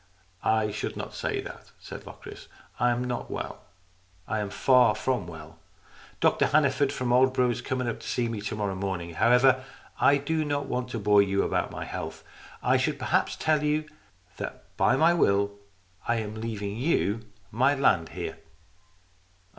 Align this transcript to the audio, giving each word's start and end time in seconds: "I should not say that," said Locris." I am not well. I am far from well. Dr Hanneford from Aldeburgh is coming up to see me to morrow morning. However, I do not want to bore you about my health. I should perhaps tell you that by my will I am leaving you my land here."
"I 0.61 0.71
should 0.71 0.97
not 0.97 1.13
say 1.13 1.41
that," 1.41 1.71
said 1.79 2.07
Locris." 2.07 2.47
I 2.79 2.89
am 2.89 3.03
not 3.03 3.29
well. 3.29 3.59
I 4.27 4.39
am 4.39 4.49
far 4.49 4.95
from 4.95 5.27
well. 5.27 5.59
Dr 6.19 6.47
Hanneford 6.47 6.91
from 6.91 7.13
Aldeburgh 7.13 7.51
is 7.51 7.61
coming 7.61 7.87
up 7.87 7.99
to 7.99 8.07
see 8.07 8.27
me 8.27 8.41
to 8.41 8.55
morrow 8.55 8.73
morning. 8.73 9.13
However, 9.13 9.63
I 9.99 10.17
do 10.17 10.43
not 10.43 10.65
want 10.65 10.89
to 10.89 10.99
bore 10.99 11.21
you 11.21 11.43
about 11.43 11.69
my 11.69 11.85
health. 11.85 12.23
I 12.63 12.77
should 12.77 12.97
perhaps 12.97 13.35
tell 13.35 13.61
you 13.61 13.85
that 14.37 14.75
by 14.75 14.95
my 14.95 15.13
will 15.13 15.51
I 16.07 16.15
am 16.15 16.33
leaving 16.41 16.77
you 16.77 17.27
my 17.51 17.75
land 17.75 18.09
here." 18.09 18.39